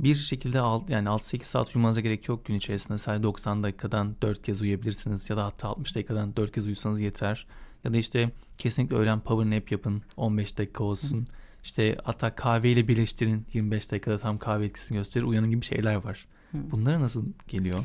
[0.00, 2.98] bir şekilde alt, yani 6-8 saat uyumanıza gerek yok gün içerisinde.
[2.98, 7.46] Sadece 90 dakikadan 4 kez uyuyabilirsiniz ya da hatta 60 dakikadan 4 kez uyusanız yeter.
[7.84, 11.20] Ya da işte kesinlikle öğlen power nap yapın 15 dakika olsun.
[11.20, 11.24] Hı.
[11.64, 16.26] İşte hatta kahveyle birleştirin 25 dakikada tam kahve etkisini gösterir uyanın gibi şeyler var.
[16.52, 16.58] Hı.
[16.70, 17.84] Bunlara nasıl geliyor?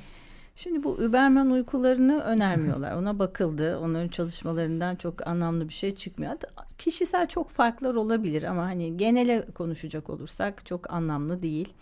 [0.56, 2.96] Şimdi bu Überman uykularını önermiyorlar.
[2.96, 3.80] Ona bakıldı.
[3.80, 6.34] Onların çalışmalarından çok anlamlı bir şey çıkmıyor.
[6.78, 11.74] Kişisel çok farklar olabilir ama hani genele konuşacak olursak çok anlamlı değil.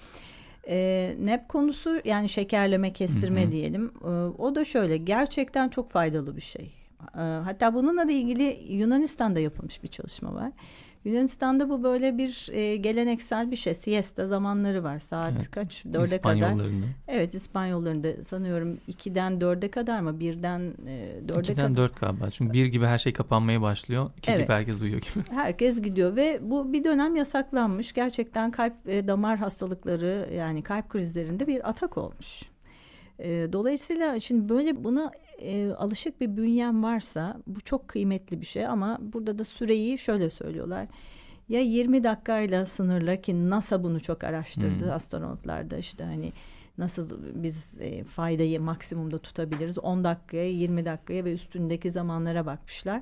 [0.67, 3.51] E, NEP konusu yani şekerleme kestirme hı hı.
[3.51, 3.91] diyelim.
[4.03, 4.07] E,
[4.38, 6.71] o da şöyle gerçekten çok faydalı bir şey.
[7.15, 10.51] E, hatta bununla da ilgili Yunanistan'da yapılmış bir çalışma var.
[11.05, 13.73] Yunanistan'da bu böyle bir e, geleneksel bir şey.
[13.73, 14.99] Siesta zamanları var.
[14.99, 15.51] Saat evet.
[15.51, 15.85] kaç?
[15.93, 16.53] Dörde kadar.
[17.07, 20.19] Evet İspanyollarında sanıyorum ikiden dörde kadar mı?
[20.19, 21.75] Birden e, dörde ikiden kadar.
[21.75, 22.29] dört galiba.
[22.29, 24.11] Çünkü bir gibi her şey kapanmaya başlıyor.
[24.17, 24.41] İki evet.
[24.41, 25.23] gibi herkes uyuyor gibi.
[25.31, 27.93] Herkes gidiyor ve bu bir dönem yasaklanmış.
[27.93, 32.41] Gerçekten kalp e, damar hastalıkları yani kalp krizlerinde bir atak olmuş.
[33.19, 35.11] E, dolayısıyla şimdi böyle buna
[35.41, 40.30] e, alışık bir bünyen varsa bu çok kıymetli bir şey ama burada da süreyi şöyle
[40.30, 40.88] söylüyorlar.
[41.49, 44.91] Ya 20 dakikayla sınırla ki NASA bunu çok araştırdı hmm.
[44.91, 46.34] astronotlarda işte hani
[46.77, 53.01] nasıl biz e, faydayı maksimumda tutabiliriz 10 dakikaya 20 dakikaya ve üstündeki zamanlara bakmışlar.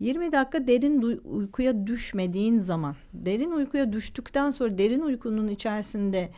[0.00, 6.30] 20 dakika derin uykuya düşmediğin zaman derin uykuya düştükten sonra derin uykunun içerisinde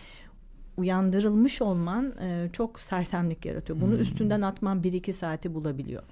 [0.76, 3.80] uyandırılmış olman e, çok sersemlik yaratıyor.
[3.80, 4.00] Bunu hmm.
[4.00, 6.02] üstünden atman bir iki saati bulabiliyor.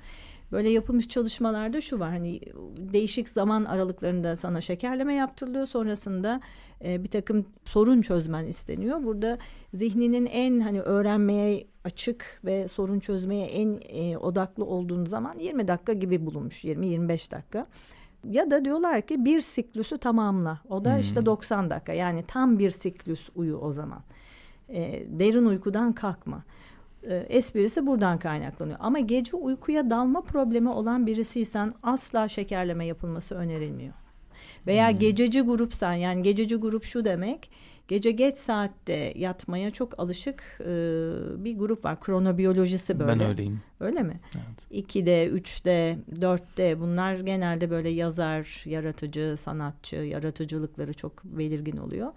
[0.53, 2.41] Böyle yapılmış çalışmalarda şu var hani
[2.77, 6.41] değişik zaman aralıklarında sana şekerleme yaptırılıyor sonrasında
[6.85, 9.05] e, bir takım sorun çözmen isteniyor.
[9.05, 9.39] Burada
[9.75, 15.93] zihninin en hani öğrenmeye açık ve sorun çözmeye en e, odaklı olduğun zaman 20 dakika
[15.93, 17.67] gibi bulunmuş 20-25 dakika.
[18.25, 20.61] Ya da diyorlar ki bir siklüsü tamamla.
[20.69, 21.01] O da hmm.
[21.01, 21.93] işte 90 dakika.
[21.93, 24.03] Yani tam bir siklüs uyu o zaman
[24.73, 26.45] e, derin uykudan kalkma.
[27.03, 28.79] E, esprisi buradan kaynaklanıyor.
[28.81, 33.95] Ama gece uykuya dalma problemi olan birisiysen asla şekerleme yapılması önerilmiyor.
[34.67, 34.99] Veya hmm.
[34.99, 37.51] gececi grupsan yani gececi grup şu demek
[37.91, 40.67] gece geç saatte yatmaya çok alışık e,
[41.45, 42.01] bir grup var.
[42.01, 43.21] Kronobiyolojisi böyle.
[43.21, 43.61] Ben öyleyim.
[43.81, 44.21] Öyle mi?
[44.35, 44.87] Evet.
[44.89, 52.13] 2'de, 3'te, 4'te bunlar genelde böyle yazar, yaratıcı, sanatçı, yaratıcılıkları çok belirgin oluyor.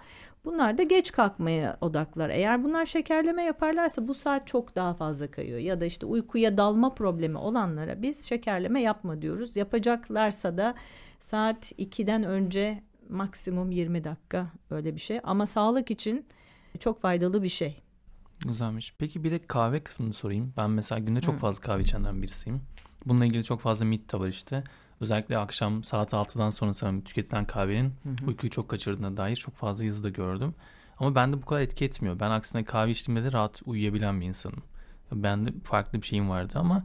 [0.45, 2.29] Bunlar da geç kalkmaya odaklar.
[2.29, 5.59] Eğer bunlar şekerleme yaparlarsa bu saat çok daha fazla kayıyor.
[5.59, 9.55] Ya da işte uykuya dalma problemi olanlara biz şekerleme yapma diyoruz.
[9.55, 10.75] Yapacaklarsa da
[11.19, 15.19] saat 2'den önce maksimum 20 dakika öyle bir şey.
[15.23, 16.25] Ama sağlık için
[16.79, 17.81] çok faydalı bir şey.
[18.39, 18.93] Güzelmiş.
[18.97, 20.53] Peki bir de kahve kısmını sorayım.
[20.57, 22.61] Ben mesela günde çok fazla kahve içenlerden birisiyim.
[23.05, 24.63] Bununla ilgili çok fazla mit de var işte.
[24.99, 28.27] Özellikle akşam saat 6'dan sonra sanırım tüketilen kahvenin hı hı.
[28.27, 30.55] uykuyu çok kaçırdığına dair çok fazla yazı da gördüm.
[30.97, 32.19] Ama bende bu kadar etki etmiyor.
[32.19, 34.63] Ben aksine kahve içtiğimde de rahat uyuyabilen bir insanım.
[35.11, 36.83] Ben de farklı bir şeyim vardı ama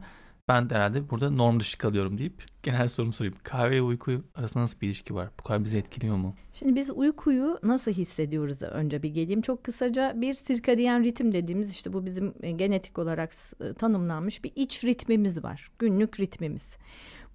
[0.49, 3.35] ben de herhalde burada norm dışı kalıyorum deyip genel sorumu sorayım.
[3.43, 5.29] Kahve ve uyku arasında nasıl bir ilişki var?
[5.39, 6.35] Bu kadar bizi etkiliyor mu?
[6.53, 9.41] Şimdi biz uykuyu nasıl hissediyoruz da önce bir geleyim.
[9.41, 14.51] Çok kısaca bir sirkadiyen ritim dediğimiz işte bu bizim e, genetik olarak e, tanımlanmış bir
[14.55, 15.71] iç ritmimiz var.
[15.79, 16.77] Günlük ritmimiz.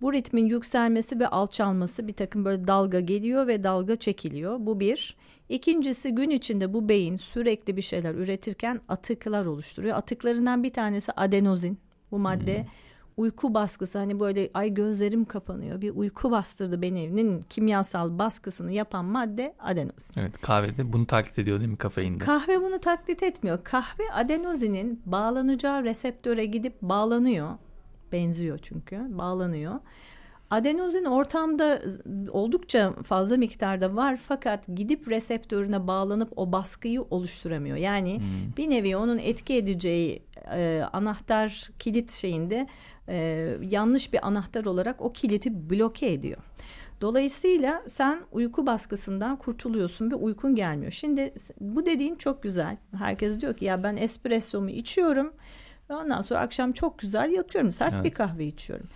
[0.00, 4.56] Bu ritmin yükselmesi ve alçalması bir takım böyle dalga geliyor ve dalga çekiliyor.
[4.60, 5.16] Bu bir.
[5.48, 9.96] İkincisi gün içinde bu beyin sürekli bir şeyler üretirken atıklar oluşturuyor.
[9.96, 11.78] Atıklarından bir tanesi adenozin.
[12.10, 12.68] Bu madde hmm.
[13.16, 19.54] Uyku baskısı hani böyle ay gözlerim kapanıyor bir uyku bastırdı beni kimyasal baskısını yapan madde
[19.58, 20.20] adenozin.
[20.20, 22.24] Evet kahvede bunu taklit ediyor değil mi kafeinde?
[22.24, 23.64] Kahve bunu taklit etmiyor.
[23.64, 27.50] Kahve adenozinin bağlanacağı reseptöre gidip bağlanıyor
[28.12, 29.74] benziyor çünkü bağlanıyor.
[30.50, 31.82] Adenozin ortamda
[32.30, 37.76] oldukça fazla miktarda var fakat gidip reseptörüne bağlanıp o baskıyı oluşturamıyor.
[37.76, 38.56] Yani hmm.
[38.56, 40.22] bir nevi onun etki edeceği
[40.52, 42.66] e, anahtar kilit şeyinde
[43.08, 46.38] e, yanlış bir anahtar olarak o kiliti bloke ediyor.
[47.00, 50.92] Dolayısıyla sen uyku baskısından kurtuluyorsun ve uykun gelmiyor.
[50.92, 52.76] Şimdi bu dediğin çok güzel.
[52.98, 55.32] Herkes diyor ki ya ben espressomu içiyorum
[55.90, 57.72] ve ondan sonra akşam çok güzel yatıyorum.
[57.72, 58.04] Sert evet.
[58.04, 58.86] bir kahve içiyorum.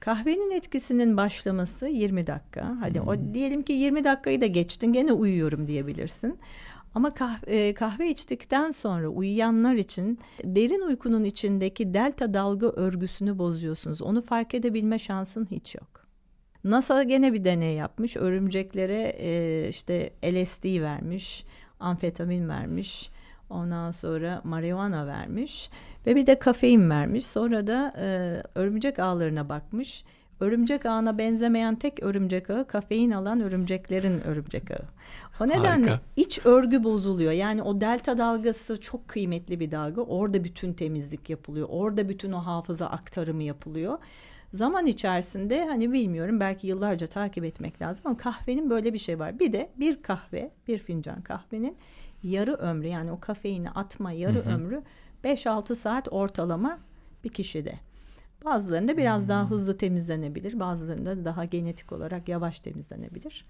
[0.00, 2.76] Kahvenin etkisinin başlaması 20 dakika.
[2.80, 3.08] Hadi hmm.
[3.08, 6.38] o diyelim ki 20 dakikayı da geçtin gene uyuyorum diyebilirsin.
[6.94, 14.02] Ama kahve, e, kahve içtikten sonra uyuyanlar için derin uykunun içindeki delta dalga örgüsünü bozuyorsunuz.
[14.02, 16.06] Onu fark edebilme şansın hiç yok.
[16.64, 18.16] NASA gene bir deney yapmış.
[18.16, 21.44] Örümceklere e, işte LSD vermiş,
[21.80, 23.10] amfetamin vermiş.
[23.50, 25.70] Ondan sonra marihuana vermiş
[26.06, 27.26] ve bir de kafein vermiş.
[27.26, 28.06] Sonra da e,
[28.54, 30.04] örümcek ağlarına bakmış.
[30.40, 34.84] Örümcek ağına benzemeyen tek örümcek ağı kafein alan örümceklerin örümcek ağı.
[35.40, 36.00] O nedenle Harika.
[36.16, 37.32] iç örgü bozuluyor.
[37.32, 40.02] Yani o delta dalgası çok kıymetli bir dalga.
[40.02, 41.68] Orada bütün temizlik yapılıyor.
[41.70, 43.98] Orada bütün o hafıza aktarımı yapılıyor.
[44.52, 49.38] Zaman içerisinde hani bilmiyorum belki yıllarca takip etmek lazım ama kahvenin böyle bir şey var.
[49.38, 51.76] Bir de bir kahve, bir fincan kahvenin
[52.22, 54.54] yarı ömrü yani o kafeini atma yarı hı hı.
[54.54, 54.82] ömrü
[55.24, 56.78] 5-6 saat ortalama
[57.24, 57.74] bir kişide.
[58.44, 59.28] Bazılarında biraz hmm.
[59.28, 60.60] daha hızlı temizlenebilir.
[60.60, 63.46] Bazılarında daha genetik olarak yavaş temizlenebilir.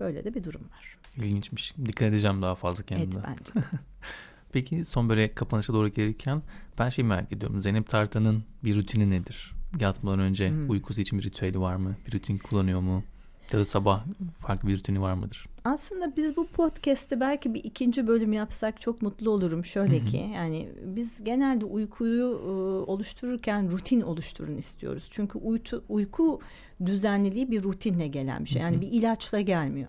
[0.00, 0.98] Böyle de bir durum var.
[1.16, 1.74] İlginçmiş.
[1.84, 3.22] Dikkat edeceğim daha fazla kendime.
[3.28, 3.66] Evet bence.
[4.52, 6.42] Peki son böyle kapanışa doğru gelirken
[6.78, 7.60] ben şey merak ediyorum.
[7.60, 9.54] Zeynep Tartan'ın bir rutini nedir?
[9.80, 10.70] Yatmadan önce hmm.
[10.70, 11.96] uykusu için bir ritüeli var mı?
[12.06, 13.04] Bir rutin kullanıyor mu?
[13.52, 14.04] Ya da sabah
[14.40, 15.46] farklı bir rutini var mıdır?
[15.64, 19.64] Aslında biz bu podcast'te belki bir ikinci bölüm yapsak çok mutlu olurum.
[19.64, 22.50] Şöyle ki yani biz genelde uykuyu e,
[22.90, 25.08] oluştururken rutin oluşturun istiyoruz.
[25.10, 26.40] Çünkü uyku, uyku
[26.86, 28.62] düzenliliği bir rutinle gelen bir şey.
[28.62, 29.88] Yani bir ilaçla gelmiyor.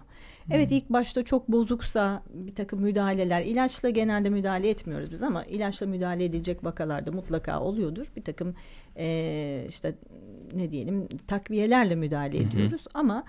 [0.51, 5.85] Evet ilk başta çok bozuksa bir takım müdahaleler ilaçla genelde müdahale etmiyoruz biz ama ilaçla
[5.85, 8.11] müdahale edilecek vakalarda mutlaka oluyordur.
[8.15, 8.55] Bir takım
[8.97, 9.95] e, işte
[10.53, 13.23] ne diyelim takviyelerle müdahale ediyoruz ama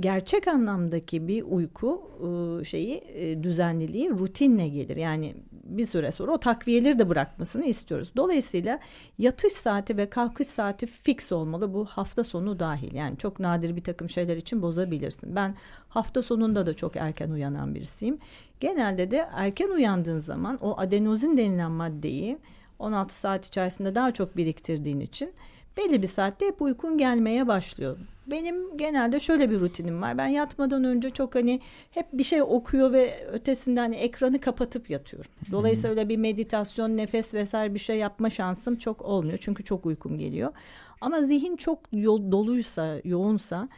[0.00, 4.96] gerçek anlamdaki bir uyku ıı, şeyi ıı, düzenliliği rutinle gelir.
[4.96, 8.12] Yani bir süre sonra o takviyeleri de bırakmasını istiyoruz.
[8.16, 8.78] Dolayısıyla
[9.18, 12.94] yatış saati ve kalkış saati fix olmalı bu hafta sonu dahil.
[12.94, 15.36] Yani çok nadir bir takım şeyler için bozabilirsin.
[15.36, 15.54] Ben
[15.88, 18.18] hafta sonunda da çok erken uyanan birisiyim.
[18.60, 22.38] Genelde de erken uyandığın zaman o adenozin denilen maddeyi
[22.78, 25.32] 16 saat içerisinde daha çok biriktirdiğin için
[25.76, 27.96] belli bir saatte hep uykun gelmeye başlıyor.
[28.26, 30.18] Benim genelde şöyle bir rutinim var.
[30.18, 35.30] Ben yatmadan önce çok hani hep bir şey okuyor ve ötesinden hani ekranı kapatıp yatıyorum.
[35.50, 39.38] Dolayısıyla öyle bir meditasyon, nefes vesaire bir şey yapma şansım çok olmuyor.
[39.40, 40.52] Çünkü çok uykum geliyor.
[41.00, 43.68] Ama zihin çok yol, doluysa, yoğunsa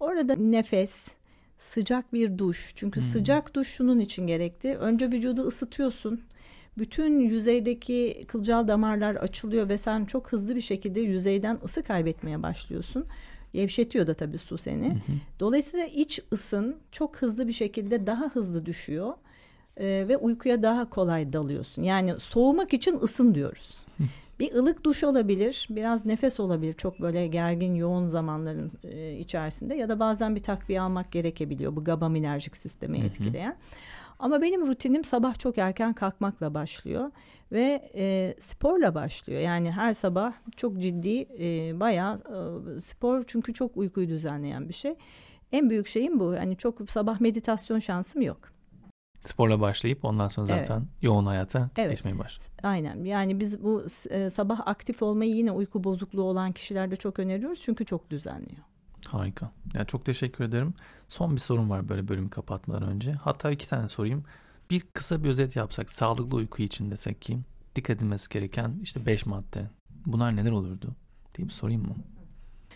[0.00, 1.14] orada nefes,
[1.58, 2.72] sıcak bir duş.
[2.76, 3.06] Çünkü hmm.
[3.06, 4.76] sıcak duş şunun için gerekli.
[4.76, 6.20] Önce vücudu ısıtıyorsun
[6.80, 13.06] bütün yüzeydeki kılcal damarlar açılıyor ve sen çok hızlı bir şekilde yüzeyden ısı kaybetmeye başlıyorsun.
[13.52, 14.88] Gevşetiyor da tabii su seni.
[14.88, 15.12] Hı hı.
[15.40, 19.14] Dolayısıyla iç ısın çok hızlı bir şekilde daha hızlı düşüyor
[19.76, 21.82] ee, ve uykuya daha kolay dalıyorsun.
[21.82, 23.80] Yani soğumak için ısın diyoruz.
[24.40, 29.88] Bir ılık duş olabilir, biraz nefes olabilir çok böyle gergin yoğun zamanların e, içerisinde ya
[29.88, 33.50] da bazen bir takviye almak gerekebiliyor bu gabaminerjik sistemi etkileyen.
[33.50, 33.56] Hı hı.
[34.20, 37.10] Ama benim rutinim sabah çok erken kalkmakla başlıyor
[37.52, 39.40] ve e, sporla başlıyor.
[39.40, 44.94] Yani her sabah çok ciddi e, bayağı e, spor çünkü çok uykuyu düzenleyen bir şey.
[45.52, 46.32] En büyük şeyim bu.
[46.32, 48.38] Yani çok sabah meditasyon şansım yok.
[49.22, 51.02] Sporla başlayıp ondan sonra zaten evet.
[51.02, 51.90] yoğun hayata evet.
[51.90, 52.50] geçmeye başlıyor.
[52.62, 53.04] Aynen.
[53.04, 57.84] Yani biz bu e, sabah aktif olmayı yine uyku bozukluğu olan kişilerde çok öneriyoruz çünkü
[57.84, 58.69] çok düzenliyor.
[59.06, 59.50] Harika.
[59.74, 60.74] Yani çok teşekkür ederim.
[61.08, 63.12] Son bir sorum var böyle bölümü kapatmadan önce.
[63.12, 64.24] Hatta iki tane sorayım.
[64.70, 67.38] Bir kısa bir özet yapsak sağlıklı uyku için desek ki
[67.76, 69.70] dikkat edilmesi gereken işte beş madde.
[70.06, 70.94] Bunlar neler olurdu
[71.34, 71.94] diye bir sorayım mı?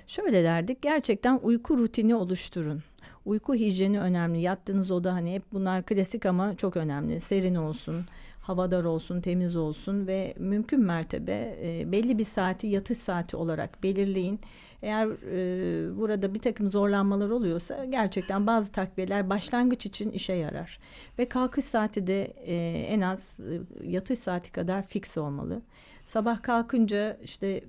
[0.06, 2.82] Şöyle derdik gerçekten uyku rutini oluşturun.
[3.24, 4.40] Uyku hijyeni önemli.
[4.40, 7.20] Yattığınız oda hani hep bunlar klasik ama çok önemli.
[7.20, 8.04] Serin olsun,
[8.42, 11.58] havadar olsun, temiz olsun ve mümkün mertebe
[11.92, 14.40] belli bir saati yatış saati olarak belirleyin.
[14.84, 20.78] Eğer e, burada bir takım zorlanmalar oluyorsa gerçekten bazı takviyeler başlangıç için işe yarar.
[21.18, 22.54] Ve kalkış saati de e,
[22.88, 25.62] en az e, yatış saati kadar fix olmalı.
[26.04, 27.64] Sabah kalkınca işte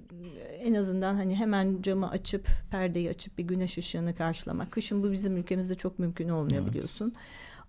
[0.59, 4.71] en azından hani hemen camı açıp perdeyi açıp bir güneş ışığını karşılamak.
[4.71, 6.69] Kışın bu bizim ülkemizde çok mümkün olmuyor evet.
[6.69, 7.13] biliyorsun.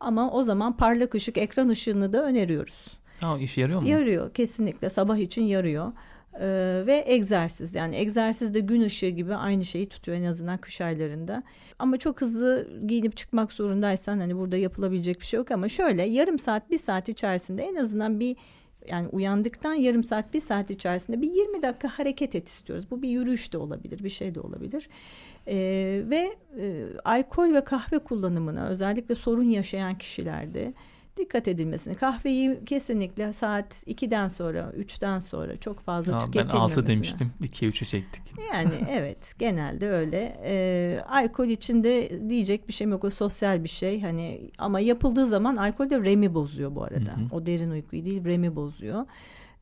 [0.01, 2.87] Ama o zaman parlak ışık ekran ışığını da öneriyoruz.
[3.23, 3.89] Aa, işe yarıyor mu?
[3.89, 5.93] Yarıyor kesinlikle sabah için yarıyor.
[6.41, 10.81] Ee, ve egzersiz yani egzersiz de gün ışığı gibi aynı şeyi tutuyor en azından kış
[10.81, 11.43] aylarında.
[11.79, 16.39] Ama çok hızlı giyinip çıkmak zorundaysan hani burada yapılabilecek bir şey yok ama şöyle yarım
[16.39, 18.37] saat bir saat içerisinde en azından bir
[18.89, 22.91] yani uyandıktan yarım saat bir saat içerisinde bir 20 dakika hareket et istiyoruz.
[22.91, 24.89] Bu bir yürüyüş de olabilir bir şey de olabilir.
[25.47, 25.55] Ee,
[26.11, 30.75] ve e, alkol ve kahve kullanımına özellikle sorun yaşayan kişilerde
[31.17, 31.95] dikkat edilmesini.
[31.95, 36.61] Kahveyi kesinlikle saat 2'den sonra, 3'ten sonra çok fazla Aa, ben tüketilmemesini.
[36.81, 37.33] 6 demiştim.
[37.43, 38.23] 2'ye 3'e çektik.
[38.53, 40.41] Yani evet genelde öyle.
[40.45, 43.05] Ee, alkol içinde diyecek bir şeyim yok.
[43.05, 44.01] O sosyal bir şey.
[44.03, 47.11] Hani ama yapıldığı zaman alkol de REM'i bozuyor bu arada.
[47.13, 47.27] Hı hı.
[47.37, 49.07] O derin uykuyu değil REM'i bozuyor.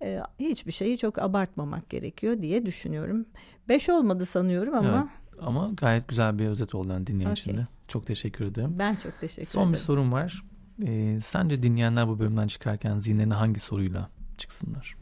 [0.02, 3.26] Ee, hiçbir şeyi çok abartmamak gerekiyor diye düşünüyorum.
[3.68, 5.08] Beş olmadı sanıyorum ama
[5.40, 7.62] Ama gayet güzel bir özet oldu yani dinleyen için Okey.
[7.62, 7.66] de.
[7.88, 8.76] Çok teşekkür ederim.
[8.78, 9.72] ben çok teşekkür Son ederim.
[9.72, 10.42] bir sorum var.
[10.82, 14.96] Ee, sence dinleyenler bu bölümden çıkarken zihinlerine hangi soruyla çıksınlar?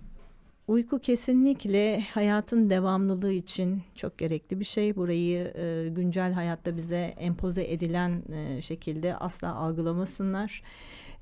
[0.68, 4.96] Uyku kesinlikle hayatın devamlılığı için çok gerekli bir şey.
[4.96, 10.62] Burayı e, güncel hayatta bize empoze edilen e, şekilde asla algılamasınlar.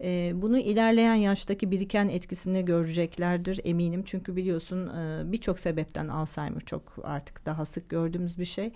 [0.00, 4.02] E, bunu ilerleyen yaştaki biriken etkisini göreceklerdir eminim.
[4.06, 8.72] Çünkü biliyorsun e, birçok sebepten Alzheimer çok artık daha sık gördüğümüz bir şey.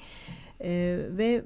[0.60, 1.44] E, ve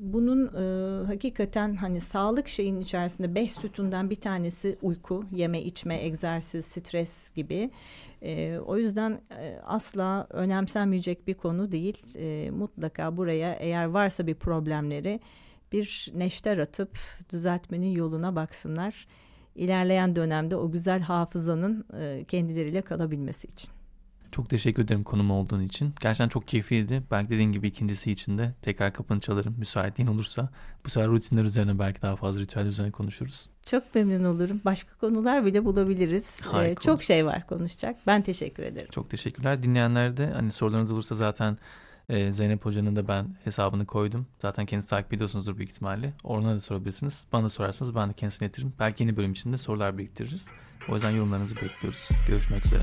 [0.00, 6.64] bunun e, hakikaten hani sağlık şeyin içerisinde beş sütundan bir tanesi uyku, yeme, içme, egzersiz,
[6.64, 7.70] stres gibi.
[8.22, 12.16] E, o yüzden e, asla önemsenmeyecek bir konu değil.
[12.16, 15.20] E, mutlaka buraya eğer varsa bir problemleri
[15.72, 16.98] bir neşter atıp
[17.32, 19.06] düzeltmenin yoluna baksınlar.
[19.54, 23.77] İlerleyen dönemde o güzel hafızanın e, kendileriyle kalabilmesi için.
[24.32, 25.94] Çok teşekkür ederim konum olduğun için.
[26.00, 27.02] Gerçekten çok keyifliydi.
[27.10, 29.54] Belki dediğin gibi ikincisi için de tekrar kapını çalarım.
[29.58, 30.48] Müsaitliğin olursa.
[30.84, 33.46] Bu sefer rutinler üzerine belki daha fazla ritüel üzerine konuşuruz.
[33.66, 34.60] Çok memnun olurum.
[34.64, 36.36] Başka konular bile bulabiliriz.
[36.40, 37.02] E, Harika çok olur.
[37.02, 37.96] şey var konuşacak.
[38.06, 38.88] Ben teşekkür ederim.
[38.90, 39.62] Çok teşekkürler.
[39.62, 41.58] Dinleyenler de hani sorularınız olursa zaten
[42.08, 44.26] e, Zeynep Hoca'nın da ben hesabını koydum.
[44.38, 46.12] Zaten kendinizi takip ediyorsunuzdur büyük ihtimalle.
[46.24, 47.26] Oradan da sorabilirsiniz.
[47.32, 48.72] Bana da sorarsanız ben de kendisine iletirim.
[48.78, 50.48] Belki yeni bölüm için de sorular biriktiririz.
[50.88, 52.10] O yüzden yorumlarınızı bekliyoruz.
[52.28, 52.82] Görüşmek üzere.